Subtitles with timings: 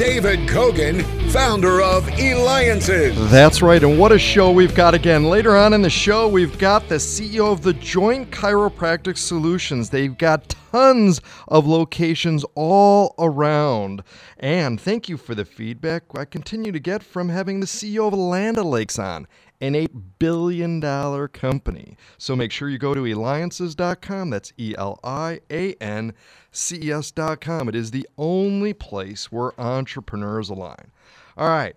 [0.00, 3.30] David Kogan, founder of Eliances.
[3.30, 5.24] That's right, and what a show we've got again.
[5.24, 9.90] Later on in the show, we've got the CEO of the Joint Chiropractic Solutions.
[9.90, 14.02] They've got tons of locations all around.
[14.38, 18.14] And thank you for the feedback I continue to get from having the CEO of
[18.14, 19.26] Land O'Lakes on
[19.60, 19.88] an $8
[20.18, 20.80] billion
[21.28, 21.96] company.
[22.18, 24.30] So make sure you go to eliances.com.
[24.30, 26.14] That's E L I A N
[26.50, 27.68] C E S.com.
[27.68, 30.90] It is the only place where entrepreneurs align.
[31.36, 31.76] All right.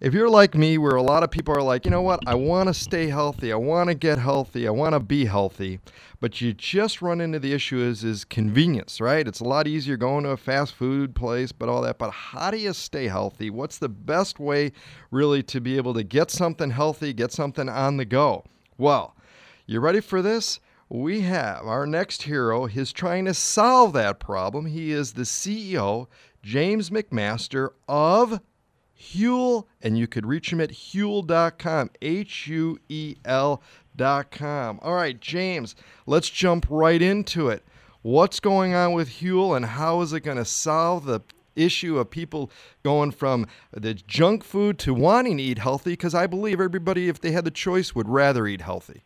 [0.00, 2.34] If you're like me, where a lot of people are like, you know what, I
[2.34, 5.78] want to stay healthy, I want to get healthy, I want to be healthy,
[6.20, 9.28] but you just run into the issue is is convenience, right?
[9.28, 11.98] It's a lot easier going to a fast food place, but all that.
[11.98, 13.50] But how do you stay healthy?
[13.50, 14.72] What's the best way
[15.10, 18.44] really to be able to get something healthy, get something on the go?
[18.78, 19.14] Well,
[19.66, 20.60] you ready for this?
[20.88, 22.64] We have our next hero.
[22.64, 24.64] He's trying to solve that problem.
[24.64, 26.06] He is the CEO,
[26.42, 28.40] James McMaster of
[29.00, 34.78] Huel, and you could reach him at huel.com, H U E L.com.
[34.82, 35.74] All right, James,
[36.06, 37.64] let's jump right into it.
[38.02, 41.20] What's going on with Huel, and how is it going to solve the
[41.56, 42.50] issue of people
[42.82, 45.92] going from the junk food to wanting to eat healthy?
[45.92, 49.02] Because I believe everybody, if they had the choice, would rather eat healthy.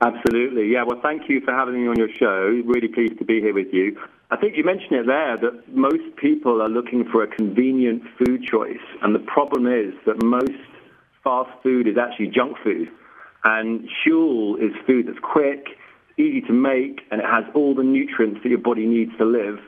[0.00, 0.72] Absolutely.
[0.72, 0.84] Yeah.
[0.84, 2.62] Well, thank you for having me on your show.
[2.64, 3.98] Really pleased to be here with you.
[4.30, 8.44] I think you mentioned it there that most people are looking for a convenient food
[8.44, 8.84] choice.
[9.02, 10.52] And the problem is that most
[11.24, 12.88] fast food is actually junk food.
[13.44, 15.68] And Huel is food that's quick,
[16.18, 19.60] easy to make, and it has all the nutrients that your body needs to live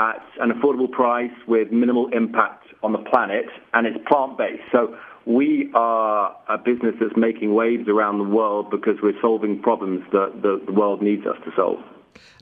[0.00, 3.46] at an affordable price with minimal impact on the planet.
[3.74, 4.64] And it's plant based.
[4.72, 10.02] So we are a business that's making waves around the world because we're solving problems
[10.10, 11.78] that the world needs us to solve.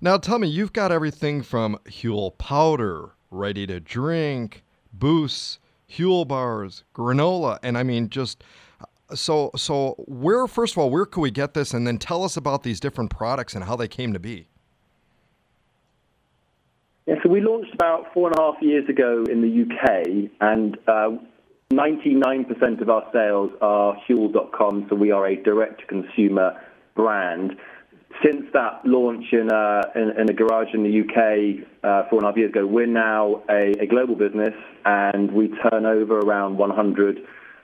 [0.01, 5.59] Now, tell me, you've got everything from Huel powder, ready to drink, boosts,
[5.91, 8.45] Huel bars, granola, and I mean, just
[9.15, 9.95] so so.
[10.07, 12.79] Where first of all, where could we get this, and then tell us about these
[12.79, 14.49] different products and how they came to be.
[17.07, 20.77] Yeah, so we launched about four and a half years ago in the UK, and
[20.87, 21.17] uh,
[21.73, 26.61] 99% of our sales are Huel.com, so we are a direct-to-consumer
[26.95, 27.57] brand.
[28.25, 32.27] Since that launch in, uh, in, in, a garage in the UK uh, four and
[32.27, 36.59] a half years ago, we're now a, a, global business and we turn over around
[36.59, 37.19] 100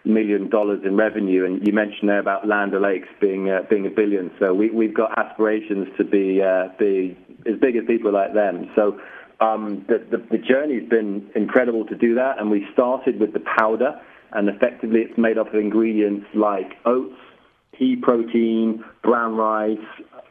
[0.04, 1.44] million dollars in revenue.
[1.44, 4.30] And you mentioned there about Land O'Lakes being uh, being a billion.
[4.38, 7.16] So we, we've got aspirations to be uh, be
[7.46, 8.70] as big as people like them.
[8.76, 9.00] So
[9.40, 13.42] um, the, the, the journey's been incredible to do that, and we started with the
[13.58, 14.00] powder,
[14.32, 17.18] and effectively it's made up of ingredients like oats,
[17.76, 19.78] pea protein, brown rice,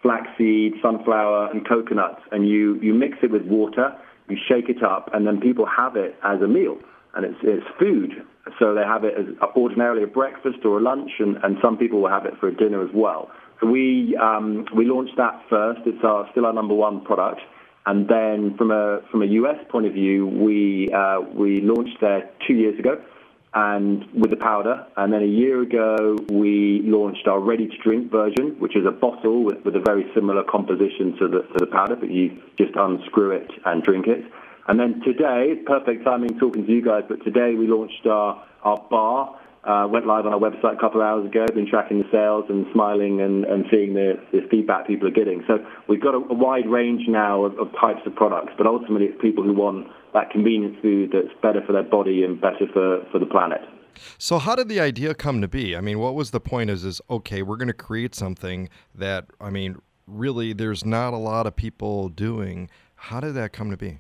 [0.04, 3.96] flaxseed, sunflower, and coconuts, and you, you mix it with water,
[4.30, 6.78] you shake it up, and then people have it as a meal,
[7.16, 8.12] and it's, it's food.
[8.60, 9.26] So they have it as
[9.56, 12.56] ordinarily a breakfast or a lunch, and, and some people will have it for a
[12.56, 13.32] dinner as well.
[13.62, 15.82] So we um, we launched that first.
[15.86, 17.40] It's our, still our number one product.
[17.86, 22.30] And then from a from a US point of view, we uh, we launched there
[22.46, 23.02] two years ago,
[23.56, 24.86] and with the powder.
[24.98, 29.64] And then a year ago, we launched our ready-to-drink version, which is a bottle with,
[29.64, 33.52] with a very similar composition to the to the powder, but you just unscrew it
[33.66, 34.26] and drink it.
[34.68, 38.78] And then today, perfect timing talking to you guys, but today we launched our our
[38.90, 41.46] bar uh, went live on our website a couple of hours ago.
[41.54, 45.44] Been tracking the sales and smiling and, and seeing the, the feedback people are getting.
[45.48, 49.08] So we've got a, a wide range now of, of types of products, but ultimately
[49.08, 53.06] it's people who want that convenient food that's better for their body and better for,
[53.12, 53.62] for the planet.
[54.18, 55.76] So how did the idea come to be?
[55.76, 59.28] I mean, what was the point is is okay, we're going to create something that
[59.40, 59.78] I mean,
[60.08, 62.70] really there's not a lot of people doing.
[62.96, 64.00] How did that come to be?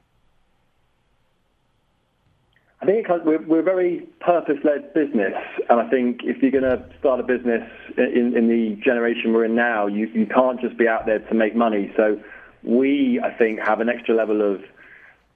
[2.84, 5.34] I think we're, we're a very purpose-led business,
[5.70, 7.64] and I think if you're going to start a business
[7.98, 11.34] in, in the generation we're in now, you, you can't just be out there to
[11.34, 11.94] make money.
[11.96, 12.20] So
[12.62, 14.64] we, I think, have an extra level of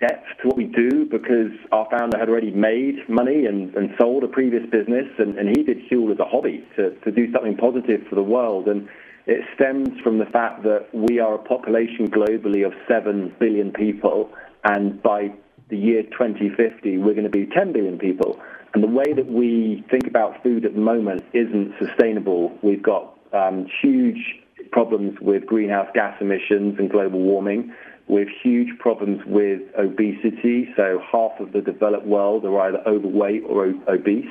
[0.01, 4.25] depth to what we do because our founder had already made money and, and sold
[4.25, 7.55] a previous business, and, and he did Huel as a hobby to, to do something
[7.55, 8.67] positive for the world.
[8.67, 8.89] And
[9.25, 14.33] it stems from the fact that we are a population globally of 7 billion people,
[14.65, 15.31] and by
[15.69, 18.39] the year 2050, we're going to be 10 billion people.
[18.73, 22.57] And the way that we think about food at the moment isn't sustainable.
[22.61, 24.35] We've got um, huge
[24.71, 27.73] problems with greenhouse gas emissions and global warming.
[28.07, 30.69] We have huge problems with obesity.
[30.75, 34.29] So half of the developed world are either overweight or obese.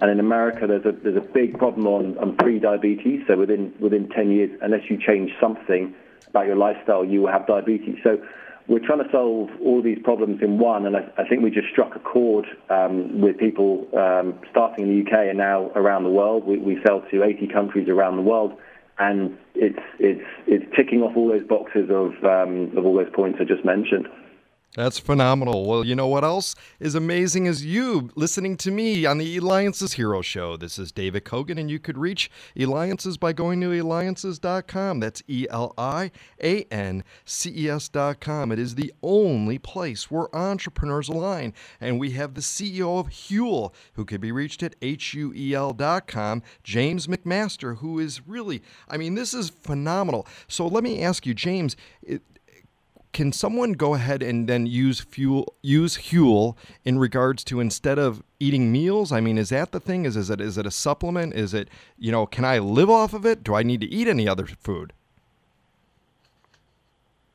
[0.00, 3.22] And in America, there's a there's a big problem on, on pre-diabetes.
[3.28, 5.94] So within within 10 years, unless you change something
[6.28, 7.98] about your lifestyle, you will have diabetes.
[8.02, 8.20] So
[8.68, 11.68] we're trying to solve all these problems in one, and I, I think we just
[11.68, 16.10] struck a chord um, with people um, starting in the UK and now around the
[16.10, 16.46] world.
[16.46, 18.56] We, we sell to 80 countries around the world,
[18.98, 23.38] and it's it's it's ticking off all those boxes of um, of all those points
[23.40, 24.06] I just mentioned.
[24.74, 25.66] That's phenomenal.
[25.66, 29.92] Well, you know what else is amazing is you listening to me on the Eliances
[29.92, 30.56] Hero Show.
[30.56, 35.00] This is David Kogan, and you could reach Eliances by going to eliances.com.
[35.00, 36.10] That's E L I
[36.42, 38.50] A N C E S.com.
[38.50, 41.52] It is the only place where entrepreneurs align.
[41.78, 47.76] And we have the CEO of Huel, who could be reached at H-U-E-L.com, James McMaster,
[47.76, 50.26] who is really, I mean, this is phenomenal.
[50.48, 52.22] So let me ask you, James, it,
[53.12, 58.22] can someone go ahead and then use fuel use Huel in regards to instead of
[58.40, 59.12] eating meals?
[59.12, 60.04] I mean, is that the thing?
[60.06, 61.34] Is is it is it a supplement?
[61.34, 61.68] Is it
[61.98, 63.44] you know can I live off of it?
[63.44, 64.92] Do I need to eat any other food?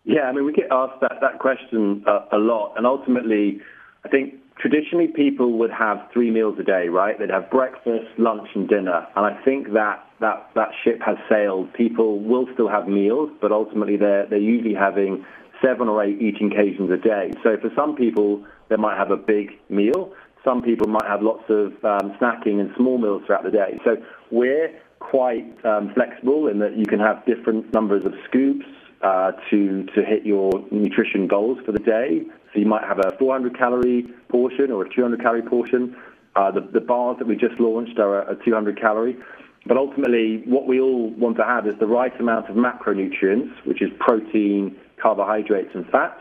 [0.03, 3.59] Yeah, I mean, we get asked that that question uh, a lot, and ultimately,
[4.05, 7.19] I think traditionally people would have three meals a day, right?
[7.19, 11.73] They'd have breakfast, lunch, and dinner, and I think that that that ship has sailed.
[11.73, 15.25] People will still have meals, but ultimately they're they're usually having
[15.63, 17.31] seven or eight eating occasions a day.
[17.43, 20.13] So for some people, they might have a big meal.
[20.43, 23.79] Some people might have lots of um, snacking and small meals throughout the day.
[23.83, 23.97] So
[24.31, 28.65] we're quite um, flexible in that you can have different numbers of scoops
[29.01, 32.21] uh, to to hit your nutrition goals for the day.
[32.53, 35.95] So you might have a 400 calorie portion or a 200 calorie portion.
[36.35, 39.17] Uh, the, the bars that we just launched are a, a 200 calorie.
[39.65, 43.81] But ultimately, what we all want to have is the right amount of macronutrients, which
[43.81, 46.19] is protein, carbohydrates and fats,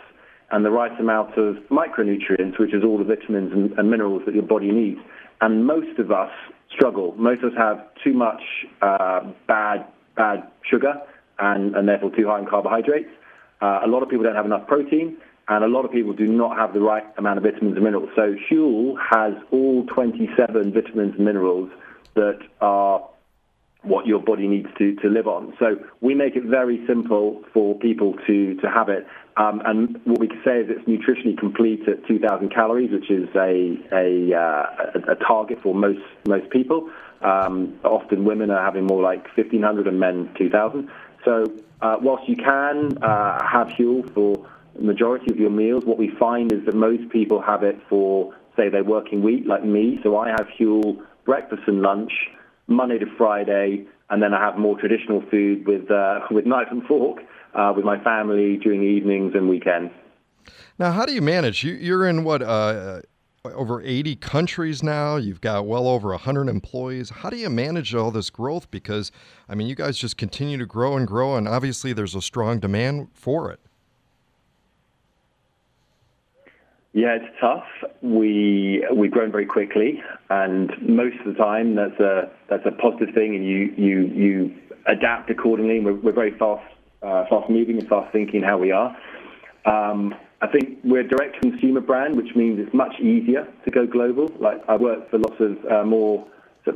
[0.50, 4.34] and the right amount of micronutrients, which is all the vitamins and, and minerals that
[4.34, 5.00] your body needs.
[5.40, 6.30] And most of us
[6.70, 7.14] struggle.
[7.16, 8.42] Most of us have too much
[8.82, 9.86] uh, bad
[10.16, 10.94] bad sugar
[11.38, 13.10] and, and therefore too high in carbohydrates.
[13.60, 15.16] Uh, a lot of people don't have enough protein,
[15.48, 18.10] and a lot of people do not have the right amount of vitamins and minerals.
[18.16, 21.70] So Huel has all 27 vitamins and minerals
[22.14, 23.06] that are
[23.86, 25.54] what your body needs to, to live on.
[25.58, 29.06] So we make it very simple for people to, to have it.
[29.36, 33.28] Um, and what we can say is it's nutritionally complete at 2,000 calories, which is
[33.36, 36.90] a, a, uh, a target for most, most people.
[37.22, 40.90] Um, often women are having more like 1,500 and men 2,000.
[41.24, 41.44] So
[41.80, 46.10] uh, whilst you can uh, have Huel for the majority of your meals, what we
[46.18, 50.00] find is that most people have it for, say, their working week, like me.
[50.02, 52.12] So I have Huel breakfast and lunch
[52.66, 56.82] Monday to Friday, and then I have more traditional food with uh, with knife and
[56.84, 57.18] fork
[57.54, 59.92] uh, with my family during the evenings and weekends.
[60.78, 61.64] Now, how do you manage?
[61.64, 63.00] You, are in what uh,
[63.44, 65.16] over 80 countries now.
[65.16, 67.10] You've got well over 100 employees.
[67.10, 68.70] How do you manage all this growth?
[68.70, 69.10] Because
[69.48, 72.60] I mean, you guys just continue to grow and grow, and obviously there's a strong
[72.60, 73.60] demand for it.
[76.96, 77.66] Yeah, it's tough.
[78.00, 83.14] We we've grown very quickly, and most of the time that's a that's a positive
[83.14, 84.56] thing, and you you you
[84.86, 85.78] adapt accordingly.
[85.80, 86.64] We're, we're very fast
[87.02, 88.96] uh, fast moving and fast thinking how we are.
[89.66, 93.86] Um, I think we're a direct consumer brand, which means it's much easier to go
[93.86, 94.30] global.
[94.40, 96.26] Like I worked for lots of uh, more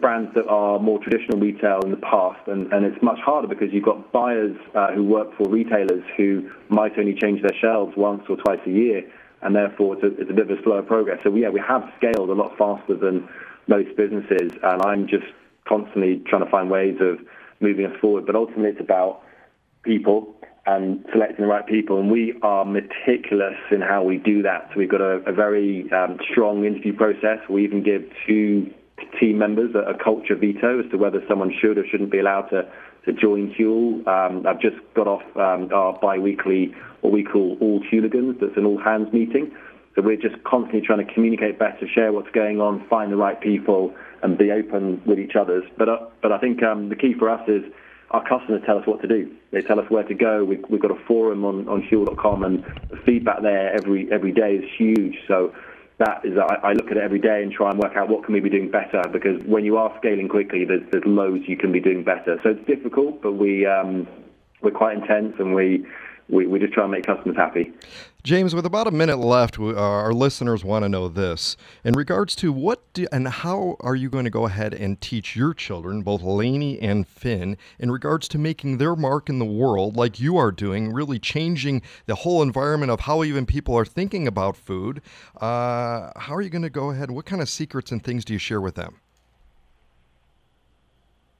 [0.02, 3.68] brands that are more traditional retail in the past, and, and it's much harder because
[3.72, 8.22] you've got buyers uh, who work for retailers who might only change their shelves once
[8.28, 9.10] or twice a year
[9.42, 11.20] and therefore it's a, it's a bit of a slower progress.
[11.22, 13.28] So yeah, we have scaled a lot faster than
[13.66, 15.26] most businesses, and I'm just
[15.68, 17.18] constantly trying to find ways of
[17.60, 18.26] moving us forward.
[18.26, 19.22] But ultimately, it's about
[19.82, 20.34] people
[20.66, 24.68] and selecting the right people, and we are meticulous in how we do that.
[24.72, 27.38] So we've got a, a very um, strong interview process.
[27.48, 28.72] We even give two
[29.18, 32.48] team members a, a culture veto as to whether someone should or shouldn't be allowed
[32.50, 32.70] to
[33.04, 34.06] to join Huel.
[34.06, 38.40] Um, I've just got off um, our bi-weekly, what we call All Hueligans.
[38.40, 39.52] That's an all-hands meeting.
[39.96, 43.40] So we're just constantly trying to communicate better, share what's going on, find the right
[43.40, 45.62] people, and be open with each other.
[45.76, 47.64] But uh, but I think um, the key for us is
[48.10, 49.30] our customers tell us what to do.
[49.52, 50.44] They tell us where to go.
[50.44, 54.56] We've, we've got a forum on, on Huel.com, and the feedback there every every day
[54.56, 55.16] is huge.
[55.26, 55.52] So
[56.00, 58.24] that is I, I, look at it every day and try and work out what
[58.24, 61.56] can we be doing better because when you are scaling quickly there's, there's loads you
[61.56, 62.40] can be doing better.
[62.42, 64.08] So it's difficult but we um,
[64.62, 65.86] we're quite intense and we
[66.30, 67.72] we, we just try and make customers happy.
[68.22, 72.36] James, with about a minute left, uh, our listeners want to know this in regards
[72.36, 76.02] to what do, and how are you going to go ahead and teach your children,
[76.02, 80.36] both Lainey and Finn, in regards to making their mark in the world, like you
[80.36, 85.00] are doing, really changing the whole environment of how even people are thinking about food.
[85.40, 87.10] Uh, how are you going to go ahead?
[87.10, 89.00] What kind of secrets and things do you share with them?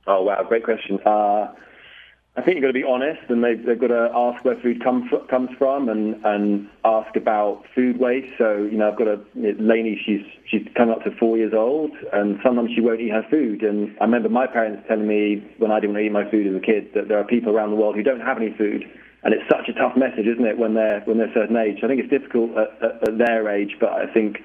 [0.07, 0.99] Oh wow, great question.
[1.05, 1.53] Uh,
[2.37, 4.83] I think you've got to be honest, and they've, they've got to ask where food
[4.85, 8.33] comes comes from, and and ask about food waste.
[8.39, 10.01] So you know, I've got a Lainey.
[10.07, 13.63] She's she's coming up to four years old, and sometimes she won't eat her food.
[13.63, 16.47] And I remember my parents telling me when I didn't want to eat my food
[16.47, 18.85] as a kid that there are people around the world who don't have any food,
[19.25, 21.79] and it's such a tough message, isn't it, when they're when they're a certain age?
[21.83, 24.39] I think it's difficult at, at, at their age, but I think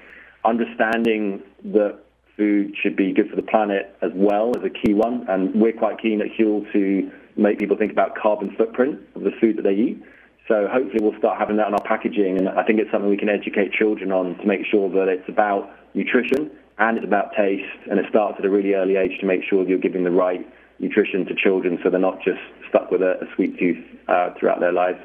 [0.44, 2.00] understanding that
[2.36, 5.72] food should be good for the planet as well is a key one, and we're
[5.72, 9.62] quite keen at Huel to make people think about carbon footprint of the food that
[9.62, 10.02] they eat.
[10.48, 13.16] So hopefully we'll start having that in our packaging, and I think it's something we
[13.16, 17.64] can educate children on to make sure that it's about nutrition and it's about taste,
[17.90, 20.46] and it starts at a really early age to make sure you're giving the right
[20.78, 22.38] nutrition to children so they're not just
[22.68, 24.98] stuck with a, a sweet tooth uh, throughout their lives.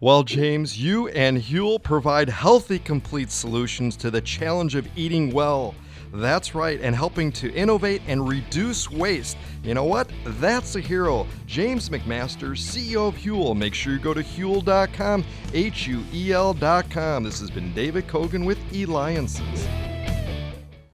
[0.00, 5.74] Well, James, you and Huel provide healthy, complete solutions to the challenge of eating well.
[6.12, 9.36] That's right, and helping to innovate and reduce waste.
[9.62, 10.10] You know what?
[10.24, 11.26] That's a hero.
[11.46, 13.56] James McMaster, CEO of Huel.
[13.56, 17.24] Make sure you go to Huel.com, H U E L.com.
[17.24, 19.66] This has been David Kogan with Eliances.